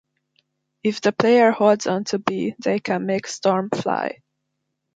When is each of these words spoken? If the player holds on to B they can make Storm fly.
If 0.81 1.01
the 1.01 1.11
player 1.11 1.51
holds 1.51 1.85
on 1.85 2.05
to 2.05 2.17
B 2.17 2.55
they 2.57 2.79
can 2.79 3.05
make 3.05 3.27
Storm 3.27 3.69
fly. 3.69 4.23